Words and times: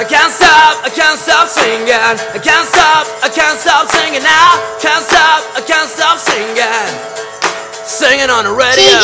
I 0.00 0.04
can't 0.04 0.32
stop, 0.32 0.80
I 0.82 0.88
can't 0.88 1.20
stop 1.20 1.46
singing. 1.46 1.92
I 1.92 2.40
can't 2.40 2.66
stop, 2.66 3.04
I 3.22 3.28
can't 3.28 3.60
stop 3.60 3.86
singing 3.92 4.22
now. 4.22 4.56
Can't 4.80 5.04
stop, 5.04 5.44
I 5.54 5.60
can't 5.60 5.90
stop 5.90 6.16
singing. 6.16 6.56
Singing 7.84 8.30
on 8.30 8.44
the 8.44 8.50
radio. 8.50 8.96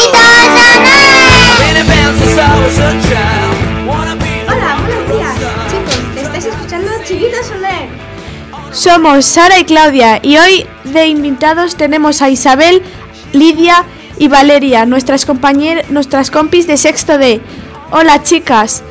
Hola, 4.49 4.77
buenos 4.81 5.05
días, 5.13 5.35
chicos. 5.71 6.01
Estáis 6.17 6.47
escuchando 6.47 6.91
Chiquitos 7.05 7.45
Soler. 7.45 7.91
Somos 8.73 9.27
Sara 9.27 9.59
y 9.59 9.65
Claudia 9.67 10.19
y 10.23 10.39
hoy 10.39 10.67
de 10.85 11.09
invitados 11.09 11.77
tenemos 11.77 12.23
a 12.23 12.31
Isabel, 12.31 12.83
Lidia 13.35 13.85
y 14.17 14.29
Valeria, 14.29 14.87
nuestras 14.87 15.27
compañeras, 15.27 15.91
nuestras 15.91 16.31
compis 16.31 16.67
de 16.67 16.79
sexto 16.79 17.19
D. 17.19 17.43
Hola 17.91 18.23
chicas. 18.23 18.83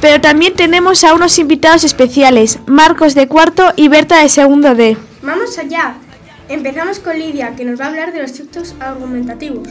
Pero 0.00 0.20
también 0.20 0.54
tenemos 0.54 1.04
a 1.04 1.14
unos 1.14 1.38
invitados 1.38 1.84
especiales, 1.84 2.58
Marcos 2.66 3.14
de 3.14 3.28
cuarto 3.28 3.72
y 3.76 3.88
Berta 3.88 4.22
de 4.22 4.28
segundo 4.28 4.74
D. 4.74 4.96
Vamos 5.22 5.58
allá. 5.58 5.94
Empezamos 6.48 6.98
con 6.98 7.18
Lidia, 7.18 7.54
que 7.54 7.64
nos 7.64 7.78
va 7.78 7.84
a 7.84 7.88
hablar 7.88 8.12
de 8.12 8.22
los 8.22 8.32
textos 8.32 8.74
argumentativos. 8.80 9.68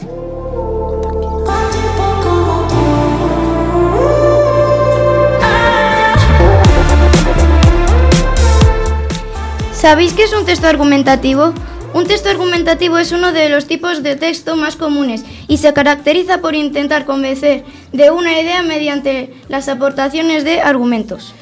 ¿Sabéis 9.74 10.12
qué 10.12 10.24
es 10.24 10.32
un 10.32 10.44
texto 10.44 10.66
argumentativo? 10.68 11.54
Un 11.92 12.06
texto 12.06 12.28
argumentativo 12.28 12.98
es 12.98 13.10
uno 13.10 13.32
de 13.32 13.48
los 13.48 13.66
tipos 13.66 14.04
de 14.04 14.14
texto 14.14 14.54
más 14.54 14.76
comunes 14.76 15.24
y 15.48 15.58
se 15.58 15.72
caracteriza 15.72 16.40
por 16.40 16.54
intentar 16.54 17.04
convencer 17.04 17.64
de 17.92 18.10
una 18.12 18.40
idea 18.40 18.62
mediante 18.62 19.34
las 19.48 19.68
aportaciones 19.68 20.44
de 20.44 20.60
argumentos. 20.60 21.34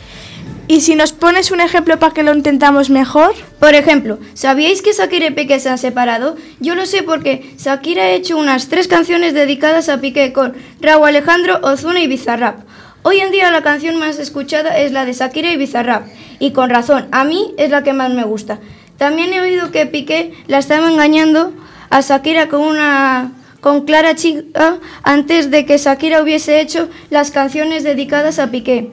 Y 0.67 0.81
si 0.81 0.95
nos 0.95 1.13
pones 1.13 1.51
un 1.51 1.61
ejemplo 1.61 1.99
para 1.99 2.15
que 2.15 2.23
lo 2.23 2.35
intentamos 2.35 2.89
mejor, 2.89 3.35
Por 3.59 3.75
ejemplo, 3.75 4.19
¿sabíais 4.35 4.83
que 4.83 4.93
Shakira 4.93 5.27
y 5.27 5.31
Piqué 5.33 5.59
se 5.59 5.69
han 5.69 5.79
separado? 5.79 6.37
Yo 6.61 6.77
lo 6.77 6.87
sé 6.87 7.03
porque 7.03 7.55
Shakira 7.59 8.05
ha 8.05 8.11
hecho 8.11 8.39
unas 8.39 8.69
tres 8.69 8.87
canciones 8.87 9.35
dedicadas 9.35 9.89
a 9.89 10.01
Piqué 10.01 10.33
con 10.33 10.55
Raúl 10.81 11.09
Alejandro, 11.09 11.59
Ozuna 11.63 12.01
y 12.01 12.07
Bizarrap. 12.07 12.61
Hoy 13.03 13.19
en 13.19 13.33
día 13.33 13.51
la 13.51 13.63
canción 13.63 13.97
más 13.97 14.21
escuchada 14.21 14.79
es 14.79 14.93
la 14.93 15.05
de 15.05 15.13
Shakira 15.13 15.51
y 15.51 15.57
Bizarrap, 15.57 16.07
y 16.39 16.53
con 16.53 16.71
razón, 16.71 17.09
a 17.11 17.25
mí 17.25 17.53
es 17.59 17.71
la 17.71 17.83
que 17.83 17.93
más 17.93 18.13
me 18.13 18.23
gusta. 18.23 18.61
También 18.99 19.33
he 19.33 19.41
oído 19.41 19.71
que 19.71 19.87
Piqué 19.87 20.33
la 20.49 20.59
estaba 20.59 20.91
engañando 20.91 21.53
a 21.89 22.01
Shakira 22.01 22.49
con 22.49 22.61
una 22.61 23.33
con 23.61 23.85
Clara 23.85 24.15
Chica 24.15 24.79
antes 25.03 25.51
de 25.51 25.67
que 25.67 25.79
Shakira 25.79 26.23
hubiese 26.23 26.61
hecho 26.61 26.89
las 27.11 27.31
canciones 27.31 27.83
dedicadas 27.83 28.39
a 28.39 28.51
Piqué. 28.51 28.91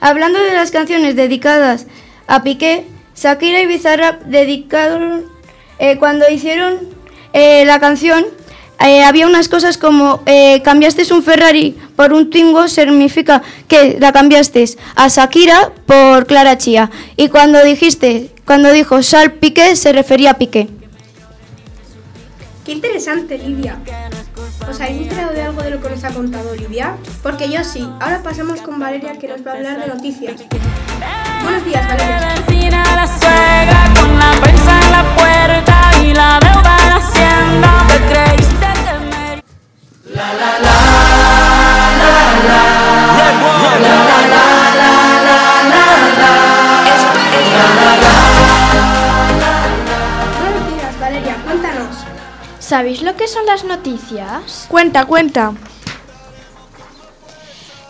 Hablando 0.00 0.38
de 0.38 0.52
las 0.54 0.70
canciones 0.70 1.16
dedicadas 1.16 1.86
a 2.26 2.42
Piqué, 2.42 2.86
Shakira 3.14 3.60
y 3.60 3.66
Bizarrap 3.66 4.22
dedicaron 4.24 5.24
eh, 5.78 5.98
cuando 5.98 6.28
hicieron 6.30 6.78
eh, 7.32 7.64
la 7.66 7.78
canción 7.78 8.24
eh, 8.84 9.04
había 9.04 9.26
unas 9.26 9.48
cosas 9.48 9.78
como 9.78 10.22
cambiaste 10.64 11.04
un 11.14 11.22
Ferrari 11.22 11.78
por 11.94 12.12
un 12.12 12.30
Twingo 12.30 12.66
significa 12.66 13.42
que 13.68 13.96
la 14.00 14.12
cambiaste 14.12 14.64
a 14.96 15.06
Shakira 15.06 15.72
por 15.86 16.26
Clara 16.26 16.58
Chía 16.58 16.90
y 17.16 17.28
cuando 17.28 17.62
dijiste 17.62 18.31
cuando 18.44 18.72
dijo 18.72 19.02
Sal 19.02 19.32
Piqué 19.32 19.76
se 19.76 19.92
refería 19.92 20.32
a 20.32 20.34
Piqué. 20.34 20.68
Qué 22.64 22.72
interesante, 22.72 23.38
Lidia. 23.38 23.78
¿Os 24.68 24.80
habéis 24.80 25.02
enterado 25.02 25.32
de 25.32 25.42
algo 25.42 25.62
de 25.62 25.70
lo 25.70 25.80
que 25.82 25.90
nos 25.90 26.04
ha 26.04 26.10
contado 26.10 26.54
Lidia? 26.54 26.96
Porque 27.22 27.50
yo 27.50 27.64
sí. 27.64 27.88
Ahora 28.00 28.22
pasamos 28.22 28.60
con 28.60 28.78
Valeria, 28.78 29.18
que 29.18 29.26
nos 29.26 29.44
va 29.44 29.52
a 29.52 29.54
hablar 29.54 29.80
de 29.80 29.88
noticias. 29.88 30.36
Buenos 31.42 31.64
días, 31.64 31.86
Valeria. 31.88 32.20
la 32.94 33.06
suegra, 33.06 33.92
con 34.00 34.16
la 34.16 34.32
prensa 34.40 34.80
en 34.80 34.92
la 34.92 35.16
puerta 35.16 35.90
y 36.04 36.14
la 36.14 36.38
deuda 36.38 36.76
en 36.84 36.92
Hacienda. 36.92 37.86
Te 37.88 37.98
creíste 38.06 38.66
que 38.84 38.94
me... 39.10 39.42
Buenos 43.82 44.21
¿Sabéis 52.72 53.02
lo 53.02 53.16
que 53.16 53.28
son 53.28 53.44
las 53.44 53.64
noticias? 53.64 54.64
cuenta, 54.70 55.04
cuenta. 55.04 55.52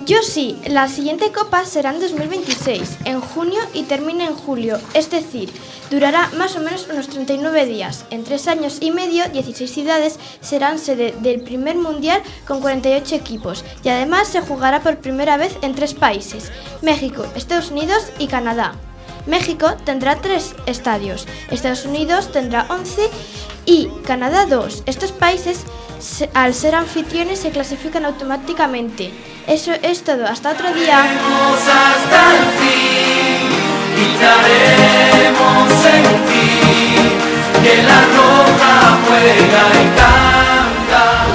Yo 0.04 0.22
sí, 0.24 0.58
la 0.66 0.88
siguiente 0.88 1.30
copa 1.30 1.64
será 1.64 1.90
en 1.90 2.00
2026, 2.00 2.98
en 3.04 3.20
junio 3.20 3.60
y 3.74 3.84
termina 3.84 4.24
en 4.24 4.34
julio, 4.34 4.80
es 4.94 5.08
decir, 5.08 5.52
durará 5.88 6.30
más 6.36 6.56
o 6.56 6.58
menos 6.58 6.88
unos 6.90 7.06
39 7.06 7.64
días. 7.66 8.06
En 8.10 8.24
tres 8.24 8.48
años 8.48 8.78
y 8.80 8.90
medio, 8.90 9.28
16 9.28 9.70
ciudades 9.70 10.18
serán 10.40 10.80
sede 10.80 11.14
del 11.20 11.42
primer 11.42 11.76
mundial 11.76 12.20
con 12.44 12.60
48 12.60 13.14
equipos 13.14 13.64
y 13.84 13.88
además 13.88 14.26
se 14.26 14.40
jugará 14.40 14.82
por 14.82 14.98
primera 14.98 15.36
vez 15.36 15.56
en 15.62 15.76
tres 15.76 15.94
países, 15.94 16.50
México, 16.80 17.24
Estados 17.36 17.70
Unidos 17.70 18.10
y 18.18 18.26
Canadá. 18.26 18.74
México 19.26 19.74
tendrá 19.84 20.16
tres 20.16 20.54
estadios, 20.66 21.26
Estados 21.50 21.84
Unidos 21.84 22.32
tendrá 22.32 22.66
11 22.68 23.08
y 23.66 23.88
Canadá 24.06 24.46
2. 24.46 24.82
Estos 24.86 25.12
países, 25.12 25.60
se- 26.00 26.28
al 26.34 26.54
ser 26.54 26.74
anfitriones, 26.74 27.38
se 27.40 27.50
clasifican 27.50 28.04
automáticamente. 28.04 29.12
Eso 29.46 29.72
es 29.82 30.02
todo, 30.02 30.26
hasta 30.26 30.50
otro 30.50 30.72
día. 30.74 30.98
hasta 31.00 32.36
el 32.36 32.44
fin 32.58 33.48
y 34.02 34.18
te 34.18 34.24
haremos 34.26 35.72
sentir 35.82 37.12
que 37.62 37.82
la 37.84 38.00
roja 38.02 38.98
juega 39.06 39.62
y 39.74 39.86
canta. 39.96 41.26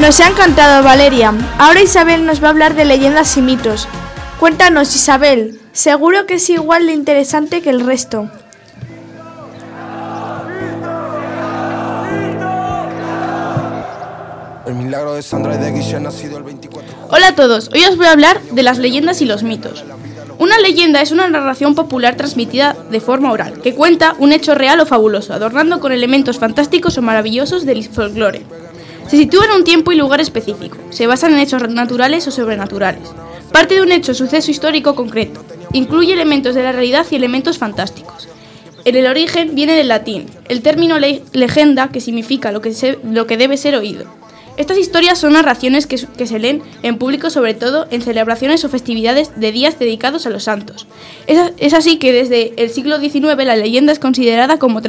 Nos 0.00 0.20
ha 0.20 0.28
encantado 0.28 0.82
Valeria. 0.82 1.32
Ahora 1.58 1.80
Isabel 1.82 2.24
nos 2.26 2.42
va 2.42 2.48
a 2.48 2.50
hablar 2.50 2.74
de 2.74 2.84
leyendas 2.84 3.36
y 3.36 3.42
mitos. 3.42 3.88
Cuéntanos 4.38 4.94
Isabel, 4.94 5.58
seguro 5.72 6.26
que 6.26 6.34
es 6.34 6.50
igual 6.50 6.86
de 6.86 6.92
interesante 6.92 7.62
que 7.62 7.70
el 7.70 7.80
resto. 7.80 8.30
El 14.66 14.74
milagro 14.74 15.14
de 15.14 15.22
Sandra 15.22 15.54
y 15.54 15.58
de 15.58 16.06
ha 16.06 16.10
sido 16.10 16.36
el 16.36 16.42
24 16.42 16.94
Hola 17.08 17.28
a 17.28 17.34
todos, 17.34 17.70
hoy 17.72 17.84
os 17.84 17.96
voy 17.96 18.06
a 18.06 18.12
hablar 18.12 18.42
de 18.42 18.62
las 18.62 18.76
leyendas 18.76 19.22
y 19.22 19.24
los 19.24 19.42
mitos. 19.42 19.84
Una 20.38 20.58
leyenda 20.58 21.00
es 21.00 21.12
una 21.12 21.28
narración 21.28 21.74
popular 21.74 22.16
transmitida 22.16 22.76
de 22.90 23.00
forma 23.00 23.32
oral, 23.32 23.62
que 23.62 23.74
cuenta 23.74 24.16
un 24.18 24.32
hecho 24.32 24.54
real 24.54 24.80
o 24.80 24.86
fabuloso, 24.86 25.32
adornando 25.32 25.80
con 25.80 25.92
elementos 25.92 26.38
fantásticos 26.38 26.98
o 26.98 27.02
maravillosos 27.02 27.64
del 27.64 27.88
folclore. 27.88 28.42
Se 29.08 29.16
sitúa 29.16 29.46
en 29.46 29.52
un 29.52 29.64
tiempo 29.64 29.92
y 29.92 29.96
lugar 29.96 30.20
específico, 30.20 30.76
se 30.90 31.06
basan 31.06 31.32
en 31.32 31.38
hechos 31.38 31.66
naturales 31.70 32.26
o 32.28 32.30
sobrenaturales. 32.30 33.08
Parte 33.56 33.76
de 33.76 33.80
un 33.80 33.90
hecho 33.90 34.12
suceso 34.12 34.50
histórico 34.50 34.94
concreto, 34.94 35.42
incluye 35.72 36.12
elementos 36.12 36.54
de 36.54 36.62
la 36.62 36.72
realidad 36.72 37.06
y 37.10 37.16
elementos 37.16 37.56
fantásticos. 37.56 38.28
En 38.84 38.96
el 38.96 39.06
origen 39.06 39.54
viene 39.54 39.72
del 39.72 39.88
latín, 39.88 40.26
el 40.50 40.60
término 40.60 40.98
le- 40.98 41.22
legenda, 41.32 41.88
que 41.88 42.02
significa 42.02 42.52
lo 42.52 42.60
que, 42.60 42.74
se- 42.74 42.98
lo 43.02 43.26
que 43.26 43.38
debe 43.38 43.56
ser 43.56 43.74
oído. 43.74 44.04
Estas 44.56 44.78
historias 44.78 45.18
son 45.18 45.34
narraciones 45.34 45.86
que, 45.86 45.98
se 45.98 46.38
leen 46.38 46.62
en 46.82 46.96
público, 46.96 47.28
sobre 47.28 47.52
todo 47.52 47.86
en 47.90 48.00
celebraciones 48.00 48.64
o 48.64 48.70
festividades 48.70 49.38
de 49.38 49.52
días 49.52 49.78
dedicados 49.78 50.26
a 50.26 50.30
los 50.30 50.44
santos. 50.44 50.86
Es, 51.26 51.52
es 51.58 51.74
así 51.74 51.98
que 51.98 52.12
desde 52.12 52.54
el 52.62 52.70
siglo 52.70 52.98
XIX 52.98 53.36
la 53.44 53.56
leyenda 53.56 53.92
es 53.92 53.98
considerada 53.98 54.58
como 54.58 54.80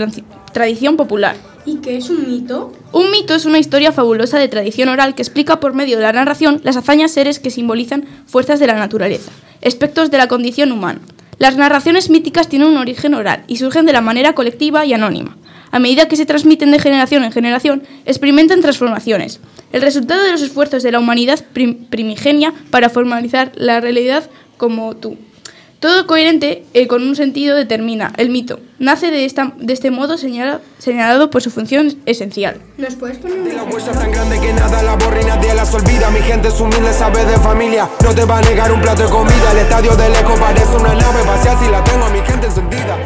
tradición 0.53 0.95
popular. 0.95 1.35
¿Y 1.65 1.77
qué 1.77 1.97
es 1.97 2.09
un 2.09 2.29
mito? 2.29 2.71
Un 2.93 3.11
mito 3.11 3.35
es 3.35 3.43
una 3.43 3.59
historia 3.59 3.91
fabulosa 3.91 4.39
de 4.39 4.47
tradición 4.47 4.87
oral 4.87 5.15
que 5.15 5.21
explica 5.21 5.59
por 5.59 5.73
medio 5.73 5.97
de 5.97 6.03
la 6.03 6.13
narración 6.13 6.61
las 6.63 6.77
hazañas 6.77 7.11
seres 7.11 7.39
que 7.39 7.51
simbolizan 7.51 8.05
fuerzas 8.25 8.61
de 8.61 8.67
la 8.67 8.75
naturaleza, 8.75 9.33
aspectos 9.65 10.09
de 10.09 10.17
la 10.17 10.29
condición 10.29 10.71
humana. 10.71 11.01
Las 11.39 11.57
narraciones 11.57 12.09
míticas 12.09 12.47
tienen 12.47 12.69
un 12.69 12.77
origen 12.77 13.13
oral 13.13 13.43
y 13.47 13.57
surgen 13.57 13.85
de 13.85 13.93
la 13.93 14.01
manera 14.01 14.33
colectiva 14.33 14.85
y 14.85 14.93
anónima. 14.93 15.35
A 15.71 15.79
medida 15.79 16.07
que 16.07 16.15
se 16.15 16.25
transmiten 16.25 16.71
de 16.71 16.79
generación 16.79 17.23
en 17.23 17.31
generación, 17.31 17.83
experimentan 18.05 18.61
transformaciones. 18.61 19.39
El 19.71 19.81
resultado 19.81 20.23
de 20.23 20.31
los 20.31 20.41
esfuerzos 20.41 20.83
de 20.83 20.91
la 20.91 20.99
humanidad 20.99 21.43
prim- 21.53 21.85
primigenia 21.85 22.53
para 22.71 22.89
formalizar 22.89 23.51
la 23.55 23.79
realidad 23.81 24.29
como 24.57 24.95
tú. 24.95 25.17
Todo 25.79 26.07
coherente 26.07 26.63
eh, 26.73 26.87
con 26.87 27.03
un 27.03 27.15
sentido 27.15 27.55
determina 27.55 28.11
el 28.17 28.31
mito. 28.31 28.59
Nace 28.79 29.11
de, 29.11 29.25
esta, 29.25 29.53
de 29.59 29.73
este 29.73 29.91
modo 29.91 30.17
señala- 30.17 30.59
señalado 30.79 31.29
por 31.29 31.43
su 31.43 31.51
función 31.51 31.99
esencial. 32.07 32.61
¿Nos 32.79 32.95
puedes 32.95 33.17
poner 33.19 33.37
un 33.41 33.47
La 33.47 33.53
ejemplo? 33.53 33.77
es 33.77 33.85
tan 33.85 34.11
grande 34.11 34.39
que 34.39 34.53
nada 34.53 34.81
la 34.81 34.95
borra 34.95 35.21
y 35.21 35.25
nadie 35.25 35.53
las 35.53 35.71
olvida. 35.75 36.09
Mi 36.09 36.21
gente 36.21 36.47
es 36.47 36.59
humilde, 36.59 36.91
sabe 36.93 37.23
de 37.25 37.37
familia. 37.37 37.87
No 38.03 38.15
te 38.15 38.25
va 38.25 38.39
a 38.39 38.41
negar 38.41 38.71
un 38.71 38.81
plato 38.81 39.03
de 39.03 39.09
comida. 39.09 39.51
El 39.51 39.57
estadio 39.59 39.95
de 39.95 40.09
lejos 40.09 40.39
parece 40.39 40.75
una 40.77 40.95
nave 40.95 41.19
espacial 41.19 41.57
si 41.63 41.69
la 41.69 41.83
tengo 41.83 42.05
a 42.05 42.09
mi 42.09 42.19
gente 42.21 42.47
encendida. 42.47 42.97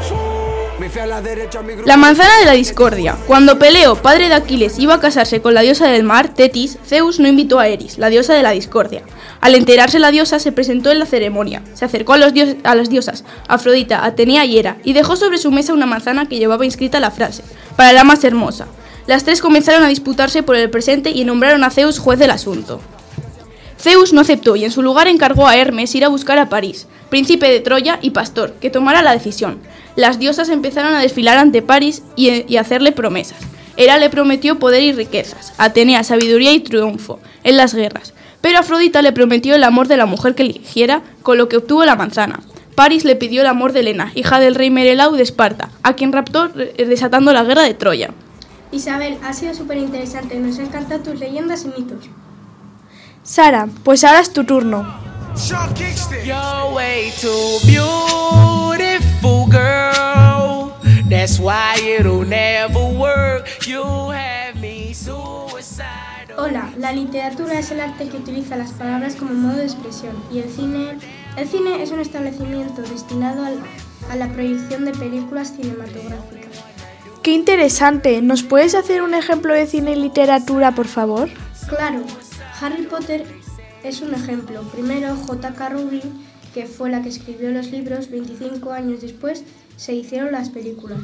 La 1.85 1.97
manzana 1.97 2.37
de 2.39 2.45
la 2.45 2.51
discordia. 2.53 3.15
Cuando 3.27 3.59
Peleo, 3.59 3.95
padre 3.95 4.27
de 4.29 4.33
Aquiles, 4.35 4.79
iba 4.79 4.95
a 4.95 4.99
casarse 4.99 5.41
con 5.41 5.53
la 5.53 5.61
diosa 5.61 5.87
del 5.87 6.03
mar, 6.03 6.33
Tetis, 6.33 6.77
Zeus 6.85 7.19
no 7.19 7.27
invitó 7.27 7.59
a 7.59 7.67
Eris, 7.67 7.97
la 7.97 8.09
diosa 8.09 8.33
de 8.33 8.43
la 8.43 8.51
discordia. 8.51 9.03
Al 9.41 9.55
enterarse 9.55 9.99
la 9.99 10.11
diosa 10.11 10.39
se 10.39 10.51
presentó 10.51 10.91
en 10.91 10.99
la 10.99 11.05
ceremonia. 11.05 11.61
Se 11.73 11.85
acercó 11.85 12.13
a, 12.13 12.17
los 12.17 12.33
dios- 12.33 12.55
a 12.63 12.75
las 12.75 12.89
diosas, 12.89 13.23
Afrodita, 13.47 14.05
Atenea 14.05 14.45
y 14.45 14.57
Hera, 14.57 14.77
y 14.83 14.93
dejó 14.93 15.15
sobre 15.15 15.37
su 15.37 15.51
mesa 15.51 15.73
una 15.73 15.85
manzana 15.85 16.27
que 16.27 16.37
llevaba 16.39 16.65
inscrita 16.65 16.99
la 16.99 17.11
frase, 17.11 17.43
para 17.75 17.93
la 17.93 18.03
más 18.03 18.23
hermosa. 18.23 18.67
Las 19.07 19.23
tres 19.23 19.41
comenzaron 19.41 19.83
a 19.83 19.87
disputarse 19.87 20.43
por 20.43 20.55
el 20.55 20.69
presente 20.69 21.09
y 21.09 21.25
nombraron 21.25 21.63
a 21.63 21.69
Zeus 21.71 21.99
juez 21.99 22.19
del 22.19 22.31
asunto. 22.31 22.79
Zeus 23.81 24.13
no 24.13 24.21
aceptó 24.21 24.55
y 24.55 24.63
en 24.63 24.71
su 24.71 24.83
lugar 24.83 25.07
encargó 25.07 25.47
a 25.47 25.55
Hermes 25.57 25.95
ir 25.95 26.05
a 26.05 26.09
buscar 26.09 26.37
a 26.37 26.49
París, 26.49 26.87
príncipe 27.09 27.49
de 27.49 27.61
Troya 27.61 27.97
y 28.01 28.11
pastor, 28.11 28.53
que 28.61 28.69
tomara 28.69 29.01
la 29.01 29.13
decisión. 29.13 29.57
Las 29.95 30.19
diosas 30.19 30.49
empezaron 30.49 30.93
a 30.93 31.01
desfilar 31.01 31.39
ante 31.39 31.61
París 31.63 32.03
y, 32.15 32.55
hacerle 32.57 32.91
promesas. 32.91 33.39
Hera 33.77 33.97
le 33.97 34.09
prometió 34.11 34.59
poder 34.59 34.83
y 34.83 34.91
riquezas, 34.93 35.53
Atenea 35.57 36.03
sabiduría 36.03 36.51
y 36.53 36.59
triunfo 36.59 37.19
en 37.43 37.57
las 37.57 37.73
guerras, 37.73 38.13
pero 38.41 38.59
Afrodita 38.59 39.01
le 39.01 39.13
prometió 39.13 39.55
el 39.55 39.63
amor 39.63 39.87
de 39.87 39.97
la 39.97 40.05
mujer 40.05 40.35
que 40.35 40.43
eligiera, 40.43 41.01
con 41.23 41.37
lo 41.39 41.49
que 41.49 41.57
obtuvo 41.57 41.83
la 41.83 41.95
manzana. 41.95 42.39
París 42.75 43.03
le 43.03 43.15
pidió 43.15 43.41
el 43.41 43.47
amor 43.47 43.73
de 43.73 43.79
Helena, 43.79 44.11
hija 44.13 44.39
del 44.39 44.55
rey 44.55 44.69
Merelau 44.69 45.13
de 45.15 45.23
Esparta, 45.23 45.69
a 45.81 45.93
quien 45.95 46.11
raptó 46.11 46.49
re- 46.49 46.73
desatando 46.77 47.33
la 47.33 47.43
guerra 47.43 47.63
de 47.63 47.73
Troya. 47.73 48.11
Isabel, 48.71 49.17
ha 49.23 49.33
sido 49.33 49.53
súper 49.53 49.77
interesante. 49.77 50.35
Nos 50.39 50.57
han 50.59 50.67
encantado 50.67 51.01
tus 51.01 51.19
leyendas 51.19 51.65
y 51.65 51.79
mitos. 51.81 52.05
Sara, 53.23 53.67
pues 53.83 54.03
ahora 54.03 54.19
es 54.21 54.33
tu 54.33 54.43
turno. 54.43 54.85
Sean 55.35 55.73
Kingston. 55.73 56.17
You're 56.25 56.73
way 56.73 57.11
too 57.21 57.59
beautiful, 57.65 59.45
girl. 59.49 60.73
That's 61.09 61.39
why 61.39 61.75
it'll 61.99 62.25
never 62.27 62.83
work. 62.97 63.47
You 63.67 63.83
have 64.11 64.55
me 64.59 64.93
suicidal. 64.93 65.87
Hola, 66.37 66.69
la 66.77 66.91
literatura 66.91 67.59
es 67.59 67.71
el 67.71 67.79
arte 67.81 68.07
que 68.09 68.17
utiliza 68.17 68.55
las 68.55 68.71
palabras 68.71 69.15
como 69.15 69.33
modo 69.33 69.57
de 69.57 69.65
expresión 69.65 70.15
y 70.31 70.39
el 70.39 70.49
cine, 70.49 70.97
el 71.37 71.47
cine 71.47 71.83
es 71.83 71.91
un 71.91 71.99
establecimiento 71.99 72.81
destinado 72.81 73.45
al- 73.45 73.61
a 74.09 74.15
la 74.15 74.27
proyección 74.29 74.85
de 74.85 74.91
películas 74.91 75.53
cinematográficas. 75.55 76.63
Qué 77.21 77.31
interesante. 77.31 78.21
¿Nos 78.21 78.41
puedes 78.41 78.73
hacer 78.73 79.03
un 79.03 79.13
ejemplo 79.13 79.53
de 79.53 79.67
cine 79.67 79.91
y 79.91 79.95
literatura, 79.95 80.71
por 80.71 80.87
favor? 80.87 81.29
Claro, 81.69 82.01
Harry 82.61 82.83
Potter 82.83 83.25
es 83.83 84.01
un 84.01 84.13
ejemplo. 84.13 84.61
Primero, 84.71 85.15
J.K. 85.15 85.69
Rowling, 85.69 86.25
que 86.53 86.67
fue 86.67 86.91
la 86.91 87.01
que 87.01 87.09
escribió 87.09 87.49
los 87.49 87.71
libros, 87.71 88.11
25 88.11 88.71
años 88.71 89.01
después 89.01 89.43
se 89.77 89.93
hicieron 89.93 90.31
las 90.31 90.49
películas. 90.49 90.99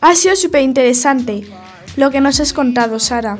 Ha 0.00 0.14
sido 0.14 0.34
súper 0.36 0.62
interesante 0.62 1.46
lo 1.96 2.10
que 2.10 2.22
nos 2.22 2.40
has 2.40 2.54
contado, 2.54 2.98
Sara. 2.98 3.36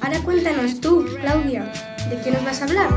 Ahora 0.00 0.20
cuéntanos 0.20 0.80
tú, 0.80 1.04
Claudia, 1.20 1.72
¿de 2.10 2.20
qué 2.22 2.30
nos 2.30 2.44
vas 2.44 2.62
a 2.62 2.64
hablar? 2.66 2.90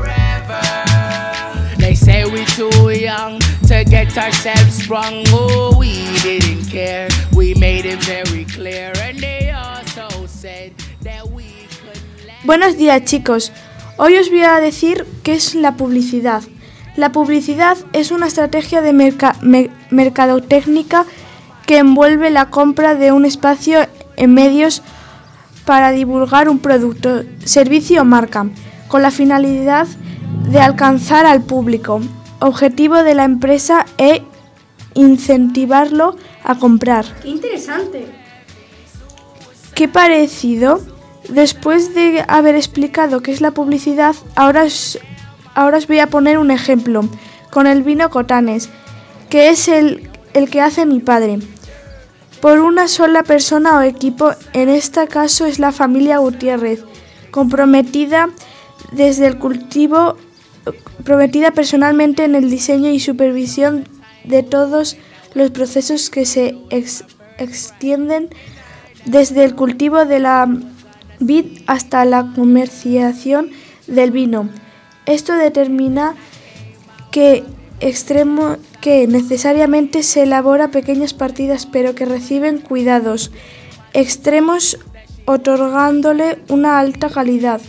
They 1.78 1.96
say 1.96 2.24
we 2.24 2.44
too 2.44 2.90
young 2.92 3.40
to 3.66 3.82
get 3.84 4.16
ourselves 4.16 4.84
sprung. 4.84 5.24
Oh, 5.32 5.76
we 5.76 6.04
didn't 6.22 6.70
care. 6.70 7.08
We 7.34 7.54
made 7.54 7.84
it 7.84 8.00
very 8.04 8.44
clear, 8.44 8.92
and 9.02 9.18
they 9.18 9.50
also 9.50 10.26
said 10.28 10.79
Buenos 12.44 12.76
días, 12.76 13.04
chicos. 13.04 13.52
Hoy 13.96 14.16
os 14.16 14.30
voy 14.30 14.42
a 14.42 14.60
decir 14.60 15.06
qué 15.22 15.34
es 15.34 15.54
la 15.54 15.76
publicidad. 15.76 16.42
La 16.96 17.12
publicidad 17.12 17.76
es 17.92 18.10
una 18.10 18.26
estrategia 18.26 18.80
de 18.80 18.92
merca- 18.92 19.36
me- 19.42 19.70
mercadotecnia 19.90 21.04
que 21.66 21.78
envuelve 21.78 22.30
la 22.30 22.46
compra 22.50 22.94
de 22.94 23.12
un 23.12 23.24
espacio 23.24 23.86
en 24.16 24.34
medios 24.34 24.82
para 25.64 25.92
divulgar 25.92 26.48
un 26.48 26.58
producto, 26.58 27.22
servicio 27.44 28.02
o 28.02 28.04
marca, 28.04 28.46
con 28.88 29.02
la 29.02 29.10
finalidad 29.10 29.86
de 30.50 30.60
alcanzar 30.60 31.26
al 31.26 31.42
público, 31.42 32.00
objetivo 32.40 33.02
de 33.02 33.14
la 33.14 33.24
empresa 33.24 33.86
e 33.98 34.22
incentivarlo 34.94 36.16
a 36.42 36.56
comprar. 36.56 37.04
¡Qué 37.22 37.28
interesante! 37.28 38.06
¿Qué 39.74 39.86
parecido? 39.86 40.80
Después 41.28 41.94
de 41.94 42.24
haber 42.26 42.56
explicado 42.56 43.20
qué 43.22 43.30
es 43.30 43.40
la 43.40 43.52
publicidad, 43.52 44.16
ahora 44.34 44.64
os, 44.64 44.98
ahora 45.54 45.78
os 45.78 45.86
voy 45.86 46.00
a 46.00 46.08
poner 46.08 46.38
un 46.38 46.50
ejemplo 46.50 47.08
con 47.50 47.66
el 47.66 47.82
vino 47.82 48.10
Cotanes, 48.10 48.68
que 49.28 49.50
es 49.50 49.68
el, 49.68 50.10
el 50.34 50.50
que 50.50 50.60
hace 50.60 50.86
mi 50.86 51.00
padre. 51.00 51.38
Por 52.40 52.60
una 52.60 52.88
sola 52.88 53.22
persona 53.22 53.78
o 53.78 53.82
equipo, 53.82 54.32
en 54.54 54.70
este 54.70 55.06
caso 55.08 55.46
es 55.46 55.58
la 55.58 55.72
familia 55.72 56.18
Gutiérrez, 56.18 56.84
comprometida 57.30 58.30
desde 58.92 59.26
el 59.26 59.38
cultivo, 59.38 60.16
prometida 61.04 61.50
personalmente 61.50 62.24
en 62.24 62.34
el 62.34 62.50
diseño 62.50 62.90
y 62.90 62.98
supervisión 62.98 63.86
de 64.24 64.42
todos 64.42 64.96
los 65.34 65.50
procesos 65.50 66.10
que 66.10 66.24
se 66.26 66.56
ex- 66.70 67.04
extienden 67.38 68.30
desde 69.04 69.44
el 69.44 69.54
cultivo 69.54 70.06
de 70.06 70.18
la 70.18 70.48
vid 71.20 71.62
hasta 71.66 72.04
la 72.04 72.32
comercialización 72.34 73.50
del 73.86 74.10
vino. 74.10 74.48
Esto 75.06 75.34
determina 75.34 76.14
que 77.10 77.44
extremo 77.80 78.56
que 78.80 79.06
necesariamente 79.06 80.02
se 80.02 80.22
elabora 80.24 80.70
pequeñas 80.70 81.14
partidas 81.14 81.66
pero 81.66 81.94
que 81.94 82.04
reciben 82.04 82.60
cuidados 82.60 83.30
extremos 83.92 84.78
otorgándole 85.24 86.38
una 86.48 86.78
alta 86.78 87.08
calidad. 87.08 87.60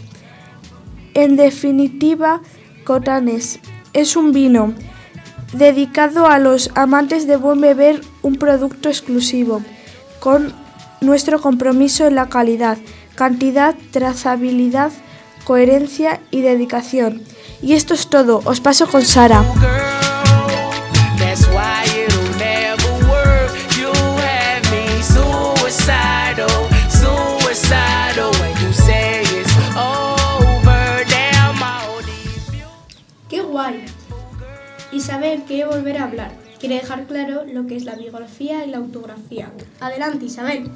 En 1.13 1.35
definitiva, 1.35 2.41
Cotanes 2.83 3.59
es 3.93 4.15
un 4.15 4.31
vino 4.31 4.73
dedicado 5.53 6.27
a 6.27 6.39
los 6.39 6.71
amantes 6.75 7.27
de 7.27 7.35
buen 7.35 7.59
beber, 7.59 8.01
un 8.21 8.35
producto 8.35 8.89
exclusivo, 8.89 9.61
con 10.19 10.53
nuestro 11.01 11.41
compromiso 11.41 12.07
en 12.07 12.15
la 12.15 12.29
calidad, 12.29 12.77
cantidad, 13.21 13.75
trazabilidad, 13.91 14.91
coherencia 15.43 16.21
y 16.31 16.41
dedicación. 16.41 17.21
Y 17.61 17.73
esto 17.73 17.93
es 17.93 18.07
todo, 18.07 18.41
os 18.45 18.61
paso 18.61 18.87
con 18.87 19.03
Sara. 19.03 19.43
¡Qué 33.29 33.41
guay! 33.41 33.85
Isabel 34.91 35.43
quiere 35.45 35.65
volver 35.65 35.99
a 35.99 36.05
hablar. 36.05 36.31
Quiere 36.59 36.75
dejar 36.75 37.05
claro 37.05 37.43
lo 37.45 37.67
que 37.67 37.75
es 37.75 37.83
la 37.83 37.93
biografía 37.93 38.65
y 38.65 38.71
la 38.71 38.77
autografía. 38.77 39.51
Adelante, 39.79 40.25
Isabel. 40.25 40.71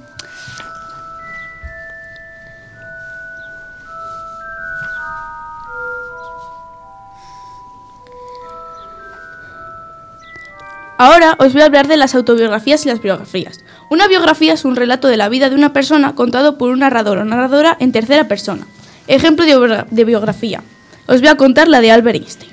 Ahora 10.98 11.36
os 11.40 11.52
voy 11.54 11.62
a 11.62 11.66
hablar 11.66 11.88
de 11.88 11.98
las 11.98 12.16
autobiografías 12.16 12.86
y 12.86 12.90
las 12.90 13.02
biografías. 13.02 13.60
Una 13.90 14.08
biografía 14.08 14.54
es 14.54 14.64
un 14.64 14.76
relato 14.78 15.08
de 15.10 15.18
la 15.18 15.28
vida 15.30 15.50
de 15.50 15.56
una 15.56 15.74
persona 15.74 16.16
contado 16.16 16.58
por 16.58 16.70
un 16.72 16.80
narrador 16.80 17.18
o 17.18 17.26
narradora 17.26 17.76
en 17.80 17.92
tercera 17.92 18.28
persona. 18.28 18.66
Ejemplo 19.08 19.46
de, 19.46 19.58
biogra- 19.58 19.86
de 19.90 20.06
biografía. 20.06 20.64
Os 21.08 21.20
voy 21.20 21.28
a 21.30 21.36
contar 21.38 21.68
la 21.68 21.82
de 21.82 21.92
Albert 21.92 22.16
Einstein. 22.18 22.52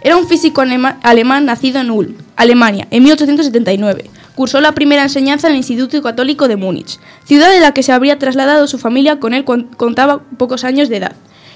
Era 0.00 0.16
un 0.16 0.26
físico 0.26 0.62
alemán 1.02 1.44
nacido 1.46 1.80
en 1.80 1.90
Ulm, 1.90 2.14
Alemania, 2.36 2.86
en 2.90 3.02
1879. 3.02 4.10
Cursó 4.34 4.60
la 4.60 4.72
primera 4.72 5.02
enseñanza 5.02 5.46
en 5.46 5.52
el 5.52 5.58
Instituto 5.58 6.02
Católico 6.02 6.48
de 6.48 6.56
Múnich, 6.56 6.98
ciudad 7.24 7.50
de 7.50 7.60
la 7.60 7.72
que 7.72 7.82
se 7.82 7.92
habría 7.92 8.18
trasladado 8.18 8.66
su 8.66 8.78
familia 8.78 9.20
con 9.20 9.32
él 9.32 9.44
cuando 9.44 9.74
contaba 9.76 10.20
pocos 10.36 10.64
años 10.64 10.88
de 10.88 10.96
edad. 10.96 11.12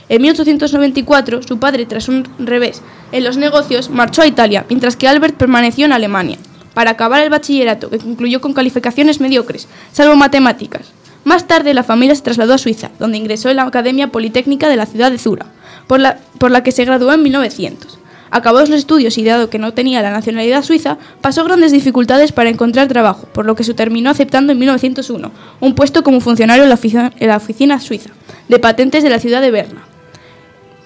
En 0.08 0.22
1894, 0.22 1.42
su 1.42 1.58
padre, 1.58 1.84
tras 1.86 2.08
un 2.08 2.26
revés 2.38 2.82
en 3.12 3.24
los 3.24 3.36
negocios, 3.36 3.90
marchó 3.90 4.22
a 4.22 4.26
Italia, 4.26 4.64
mientras 4.68 4.96
que 4.96 5.06
Albert 5.08 5.36
permaneció 5.36 5.84
en 5.84 5.92
Alemania, 5.92 6.38
para 6.74 6.92
acabar 6.92 7.22
el 7.22 7.30
bachillerato, 7.30 7.90
que 7.90 7.98
concluyó 7.98 8.40
con 8.40 8.54
calificaciones 8.54 9.20
mediocres, 9.20 9.68
salvo 9.92 10.16
matemáticas. 10.16 10.92
Más 11.24 11.46
tarde, 11.46 11.74
la 11.74 11.82
familia 11.82 12.14
se 12.14 12.22
trasladó 12.22 12.54
a 12.54 12.58
Suiza, 12.58 12.90
donde 12.98 13.18
ingresó 13.18 13.50
en 13.50 13.56
la 13.56 13.64
Academia 13.64 14.08
Politécnica 14.08 14.68
de 14.68 14.76
la 14.76 14.86
ciudad 14.86 15.10
de 15.10 15.18
Zura, 15.18 15.46
por 15.86 16.00
la, 16.00 16.18
por 16.38 16.50
la 16.50 16.62
que 16.62 16.72
se 16.72 16.84
graduó 16.86 17.12
en 17.12 17.22
1900. 17.22 17.98
Acabados 18.30 18.68
los 18.68 18.78
estudios 18.78 19.16
y 19.18 19.24
dado 19.24 19.48
que 19.50 19.58
no 19.58 19.72
tenía 19.72 20.02
la 20.02 20.10
nacionalidad 20.10 20.62
suiza, 20.62 20.98
pasó 21.20 21.44
grandes 21.44 21.72
dificultades 21.72 22.32
para 22.32 22.50
encontrar 22.50 22.86
trabajo, 22.88 23.26
por 23.32 23.46
lo 23.46 23.54
que 23.54 23.64
se 23.64 23.74
terminó 23.74 24.10
aceptando 24.10 24.52
en 24.52 24.58
1901 24.58 25.32
un 25.60 25.74
puesto 25.74 26.02
como 26.02 26.20
funcionario 26.20 26.62
en 26.64 26.68
la, 26.70 26.76
ofici- 26.76 27.12
en 27.18 27.28
la 27.28 27.36
oficina 27.38 27.80
suiza 27.80 28.10
de 28.48 28.58
patentes 28.58 29.02
de 29.02 29.10
la 29.10 29.18
ciudad 29.18 29.40
de 29.40 29.50
Berna. 29.50 29.82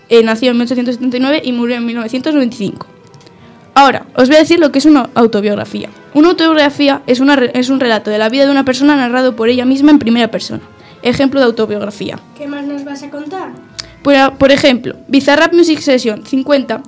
Eh, 0.09 0.23
nació 0.23 0.51
en 0.51 0.59
1879 0.59 1.43
y 1.45 1.53
murió 1.53 1.77
en 1.77 1.87
1995. 1.87 2.87
Ahora, 3.75 4.07
os 4.15 4.29
voy 4.29 4.37
a 4.37 4.41
decir 4.41 4.59
lo 4.59 4.71
que 4.71 4.79
es 4.79 4.85
una 4.85 5.09
autobiografía. 5.15 5.89
Una 6.13 6.29
autobiografía 6.29 7.03
es, 7.07 7.21
una 7.21 7.35
es 7.35 7.71
un 7.71 7.81
relato 7.81 8.11
de 8.11 8.19
la 8.19 8.29
vida 8.29 8.45
de 8.45 8.51
una 8.51 8.65
persona 8.65 8.97
narrado 8.97 9.35
por 9.35 9.49
ella 9.49 9.65
misma 9.65 9.91
en 9.91 9.99
primera 9.99 10.29
persona. 10.29 10.61
Ejemplo 11.03 11.41
de 11.41 11.47
autobiografía. 11.47 12.19
¿Qué 12.37 12.47
más 12.47 12.67
nos 12.67 12.85
vas 12.85 13.03
a 13.03 13.11
contar? 13.11 13.53
Por, 14.03 14.15
por 14.37 14.53
ejemplo, 14.53 14.97
Bizarrap 15.09 15.55
Music 15.55 15.81
Session 15.81 16.27
50 16.27 16.83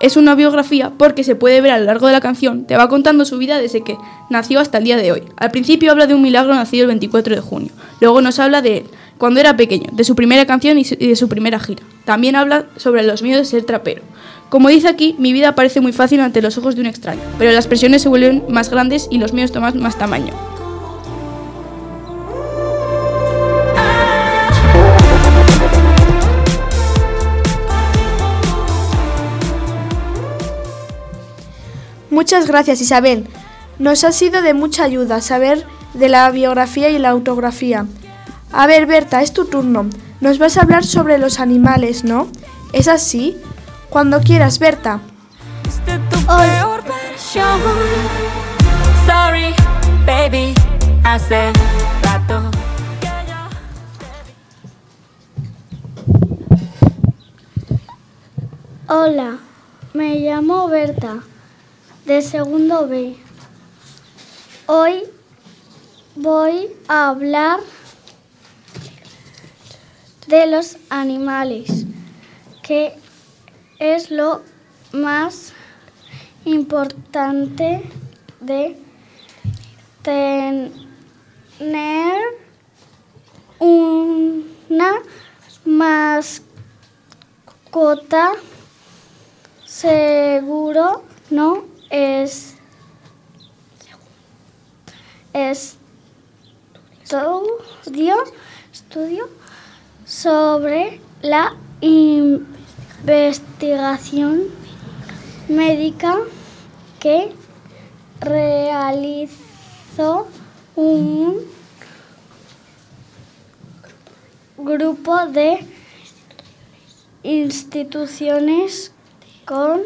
es 0.00 0.16
una 0.16 0.34
biografía 0.34 0.90
porque 0.96 1.24
se 1.24 1.36
puede 1.36 1.60
ver 1.60 1.72
a 1.72 1.78
lo 1.78 1.84
largo 1.84 2.06
de 2.06 2.12
la 2.12 2.20
canción, 2.20 2.64
te 2.64 2.76
va 2.76 2.88
contando 2.88 3.24
su 3.24 3.38
vida 3.38 3.58
desde 3.58 3.82
que 3.82 3.96
nació 4.28 4.60
hasta 4.60 4.78
el 4.78 4.84
día 4.84 4.96
de 4.96 5.12
hoy. 5.12 5.22
Al 5.36 5.50
principio 5.50 5.92
habla 5.92 6.06
de 6.06 6.14
un 6.14 6.22
milagro 6.22 6.54
nacido 6.54 6.82
el 6.82 6.88
24 6.88 7.36
de 7.36 7.40
junio, 7.40 7.70
luego 8.00 8.20
nos 8.20 8.38
habla 8.38 8.60
de 8.60 8.78
él, 8.78 8.86
cuando 9.18 9.40
era 9.40 9.56
pequeño, 9.56 9.90
de 9.92 10.04
su 10.04 10.14
primera 10.14 10.46
canción 10.46 10.78
y 10.78 10.84
de 10.84 11.16
su 11.16 11.28
primera 11.28 11.58
gira. 11.60 11.82
También 12.04 12.36
habla 12.36 12.66
sobre 12.76 13.02
los 13.02 13.22
miedos 13.22 13.46
de 13.46 13.58
ser 13.58 13.64
trapero. 13.64 14.02
Como 14.48 14.68
dice 14.68 14.88
aquí, 14.88 15.16
mi 15.18 15.32
vida 15.32 15.54
parece 15.54 15.80
muy 15.80 15.92
fácil 15.92 16.20
ante 16.20 16.42
los 16.42 16.58
ojos 16.58 16.74
de 16.74 16.82
un 16.82 16.86
extraño, 16.86 17.22
pero 17.38 17.52
las 17.52 17.66
presiones 17.66 18.02
se 18.02 18.08
vuelven 18.08 18.44
más 18.48 18.70
grandes 18.70 19.08
y 19.10 19.18
los 19.18 19.32
miedos 19.32 19.52
toman 19.52 19.80
más 19.80 19.98
tamaño. 19.98 20.32
Muchas 32.10 32.46
gracias 32.46 32.80
Isabel. 32.80 33.26
Nos 33.80 34.04
ha 34.04 34.12
sido 34.12 34.40
de 34.40 34.54
mucha 34.54 34.84
ayuda 34.84 35.20
saber 35.20 35.66
de 35.94 36.08
la 36.08 36.30
biografía 36.30 36.90
y 36.90 36.98
la 36.98 37.08
autografía. 37.08 37.86
A 38.56 38.68
ver, 38.68 38.86
Berta, 38.86 39.20
es 39.20 39.32
tu 39.32 39.46
turno. 39.46 39.86
Nos 40.20 40.38
vas 40.38 40.56
a 40.56 40.62
hablar 40.62 40.84
sobre 40.84 41.18
los 41.18 41.40
animales, 41.40 42.04
¿no? 42.04 42.28
¿Es 42.72 42.86
así? 42.86 43.36
Cuando 43.90 44.20
quieras, 44.20 44.60
Berta. 44.60 45.00
peor 45.84 46.84
versión. 46.84 47.60
Sorry, 49.06 49.52
baby, 50.06 50.54
hace 51.02 51.52
rato 52.04 52.48
que 53.00 53.06
ya 53.06 53.48
Hola, 58.86 59.38
me 59.94 60.20
llamo 60.20 60.68
Berta, 60.68 61.24
de 62.04 62.22
segundo 62.22 62.86
B. 62.86 63.16
Hoy 64.66 65.02
voy 66.14 66.68
a 66.86 67.08
hablar 67.08 67.58
de 70.26 70.46
los 70.46 70.76
animales, 70.90 71.86
que 72.62 72.94
es 73.78 74.10
lo 74.10 74.42
más 74.92 75.52
importante 76.44 77.82
de 78.40 78.76
tener 80.02 80.44
una 83.58 84.94
mascota 85.64 86.44
seguro 89.64 91.02
no 91.30 91.64
es 91.90 92.56
estudio 97.04 98.16
estudio 98.72 99.28
sobre 100.14 101.00
la 101.22 101.56
investigación 101.80 104.44
médica 105.48 106.18
que 107.00 107.32
realizó 108.20 109.28
un 110.76 111.40
grupo 114.56 115.26
de 115.26 115.66
instituciones 117.24 118.92
con 119.44 119.80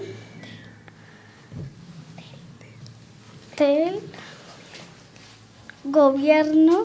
del 3.57 3.99
gobierno 5.85 6.85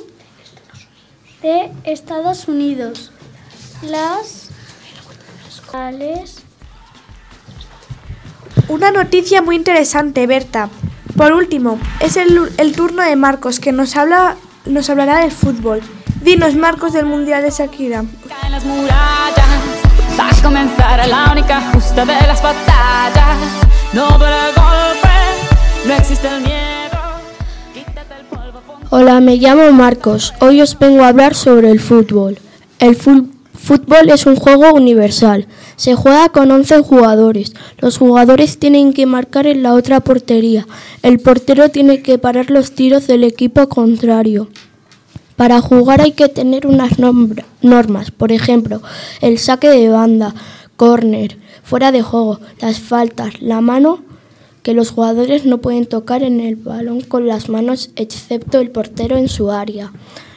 de 1.41 1.73
Estados 1.83 2.47
Unidos. 2.47 3.12
Las 3.90 4.50
tales 5.72 6.44
Una 8.70 8.92
noticia 8.92 9.42
muy 9.42 9.56
interesante, 9.56 10.25
Berta. 10.28 10.70
Por 11.18 11.34
último, 11.34 11.80
es 12.00 12.18
el, 12.18 12.40
el 12.58 12.75
turno 12.75 13.04
de 13.04 13.16
Marcos, 13.16 13.60
que 13.60 13.72
nos, 13.72 13.96
habla, 13.96 14.36
nos 14.66 14.90
hablará 14.90 15.20
del 15.20 15.32
fútbol. 15.32 15.82
Dinos, 16.22 16.56
Marcos, 16.56 16.94
del 16.94 17.06
Mundial 17.06 17.44
de 17.44 17.52
Shakira. 17.52 18.04
caen 18.30 18.52
las 18.52 18.63
murallas. 18.63 19.48
Va 20.20 20.30
a 20.30 20.42
comenzar 20.42 21.08
la 21.08 21.32
única 21.32 21.62
justa 21.72 22.06
de 22.06 22.13
las 22.28 22.42
batallas. 22.42 23.38
No 23.94 24.08
para 24.18 24.48
el 24.50 24.56
golpe, 24.56 25.10
no 25.88 25.94
existe 25.94 26.28
el 26.28 26.42
miedo. 26.42 27.00
Quítate 27.74 28.16
el 28.20 28.25
polvo, 28.28 28.62
ponte 28.66 28.88
Hola, 28.90 29.20
me 29.20 29.36
llamo 29.38 29.72
Marcos. 29.72 30.34
Hoy 30.40 30.62
os 30.62 30.78
vengo 30.80 31.04
a 31.04 31.10
hablar 31.10 31.36
sobre 31.36 31.70
el 31.70 31.80
fútbol. 31.80 32.40
El 32.80 32.96
fu- 32.96 33.30
fútbol 33.53 34.10
es 34.10 34.25
un 34.25 34.36
juego 34.36 34.74
universal. 34.74 35.48
Se 35.75 35.95
juega 35.95 36.29
con 36.29 36.51
11 36.51 36.79
jugadores. 36.83 37.53
Los 37.79 37.98
jugadores 37.98 38.60
tienen 38.60 38.93
que 38.93 39.05
marcar 39.05 39.48
en 39.48 39.63
la 39.63 39.74
otra 39.74 40.00
portería. 40.00 40.67
El 41.01 41.19
portero 41.19 41.69
tiene 41.69 42.01
que 42.01 42.17
parar 42.17 42.50
los 42.50 42.74
tiros 42.74 43.07
del 43.07 43.24
equipo 43.24 43.69
contrario. 43.69 44.50
Para 45.36 45.62
jugar 45.62 46.01
hay 46.01 46.12
que 46.12 46.29
tener 46.29 46.67
unas 46.67 47.00
normas, 47.00 48.12
por 48.12 48.31
ejemplo, 48.31 48.81
el 49.22 49.39
saque 49.39 49.69
de 49.69 49.89
banda, 49.89 50.36
córner, 50.75 51.38
fuera 51.63 51.91
de 51.91 52.03
juego, 52.03 52.39
las 52.60 52.79
faltas, 52.79 53.41
la 53.41 53.60
mano 53.62 54.03
que 54.63 54.74
los 54.74 54.91
jugadores 54.91 55.45
no 55.45 55.57
pueden 55.57 55.86
tocar 55.86 56.24
en 56.24 56.39
el 56.39 56.55
balón 56.55 57.01
con 57.01 57.27
las 57.27 57.50
manos 57.50 57.91
excepto 57.95 58.60
el 58.60 58.72
portero 58.72 59.17
en 59.17 59.27
su 59.27 59.51
área. 59.51 59.91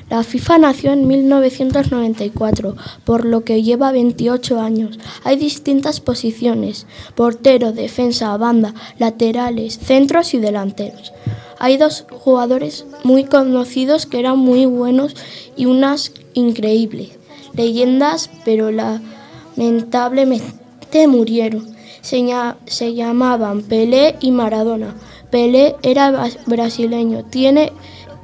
La 0.09 0.23
FIFA 0.23 0.59
nació 0.59 0.93
en 0.93 1.09
1994, 1.09 2.77
por 3.05 3.25
lo 3.25 3.43
que 3.43 3.65
lleva 3.65 3.91
28 3.91 4.61
años. 4.61 5.01
Hay 5.25 5.37
distintas 5.37 5.99
posiciones, 5.99 6.87
portero, 7.17 7.73
defensa, 7.73 8.37
banda, 8.37 8.73
laterales, 8.99 9.81
centros 9.81 10.33
y 10.35 10.39
delanteros. 10.39 11.13
Hay 11.59 11.77
dos 11.77 12.05
jugadores 12.09 12.87
muy 13.03 13.25
conocidos 13.25 14.07
que 14.07 14.21
eran 14.21 14.39
muy 14.39 14.65
buenos 14.67 15.17
y 15.57 15.67
unas 15.67 16.13
increíbles, 16.35 17.09
leyendas, 17.55 18.31
pero 18.45 18.71
lamentablemente 18.71 21.09
murieron. 21.09 21.75
Se, 22.01 22.25
se 22.67 22.95
llamaban 22.95 23.63
Pelé 23.63 24.15
y 24.21 24.31
Maradona. 24.31 24.95
Pelé 25.31 25.75
era 25.83 26.29
brasileño, 26.47 27.25
tiene 27.25 27.73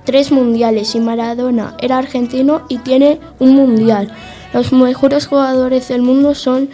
tres 0.05 0.33
mundiales 0.33 0.95
y 0.95 1.01
Maradona 1.01 1.77
era 1.81 1.99
argentino 1.99 2.63
y 2.69 2.79
tiene 2.79 3.21
un 3.39 3.55
mundial. 3.55 4.13
Los 4.53 4.73
mejores 4.73 5.27
jugadores 5.27 5.89
del 5.89 6.03
mundo 6.03 6.35
son 6.35 6.69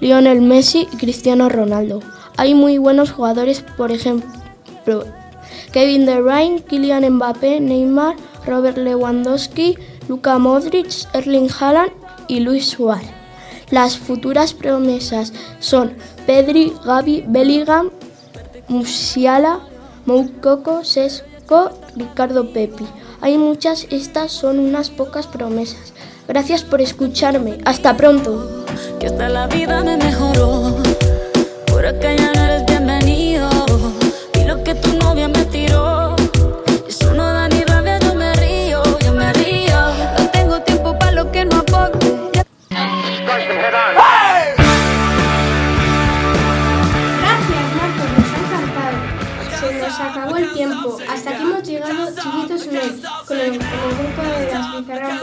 Lionel 0.00 0.42
Messi 0.42 0.88
y 0.92 0.96
Cristiano 0.96 1.48
Ronaldo. 1.48 2.00
Hay 2.36 2.54
muy 2.54 2.78
buenos 2.78 3.12
jugadores, 3.12 3.64
por 3.76 3.92
ejemplo, 3.92 5.04
Kevin 5.72 6.06
De 6.06 6.20
Bruyne, 6.20 6.62
Kylian 6.62 7.08
Mbappé, 7.14 7.60
Neymar, 7.60 8.16
Robert 8.46 8.76
Lewandowski, 8.76 9.78
Luka 10.08 10.38
Modric, 10.38 11.06
Erling 11.14 11.48
Haaland 11.48 11.92
y 12.28 12.40
Luis 12.40 12.66
Suárez. 12.66 13.08
Las 13.70 13.96
futuras 13.96 14.52
promesas 14.52 15.32
son 15.60 15.94
Pedri, 16.26 16.74
Gavi, 16.84 17.24
Bellingham, 17.26 17.90
Musiala, 18.68 19.60
Moukoko, 20.04 20.84
Ricardo 21.96 22.52
Pepi. 22.52 22.86
Hay 23.20 23.38
muchas, 23.38 23.86
estas 23.90 24.32
son 24.32 24.58
unas 24.58 24.90
pocas 24.90 25.26
promesas. 25.26 25.92
Gracias 26.26 26.62
por 26.62 26.80
escucharme. 26.80 27.58
Hasta 27.64 27.96
pronto. 27.96 28.64
nos 49.92 50.00
acabó 50.00 50.36
el 50.36 50.52
tiempo. 50.52 50.98
Hasta 51.08 51.30
aquí 51.30 51.42
hemos 51.42 51.62
llegado, 51.62 52.08
chiquitos, 52.14 52.64
con 52.64 52.76
el, 52.76 53.00
con 53.26 53.38
el 53.38 53.58
grupo 53.58 54.22
de 54.22 54.52
las 54.52 54.76
Bizarras 54.80 55.22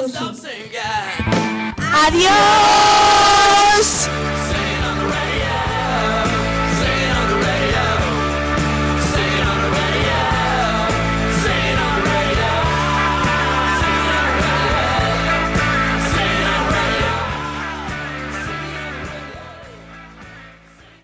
¡Adiós! 2.07 2.79